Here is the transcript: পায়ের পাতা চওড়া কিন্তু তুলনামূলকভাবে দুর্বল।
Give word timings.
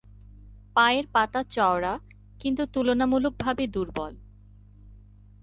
পায়ের 0.75 1.05
পাতা 1.13 1.41
চওড়া 1.49 1.93
কিন্তু 2.39 2.63
তুলনামূলকভাবে 2.65 3.63
দুর্বল। 3.67 4.13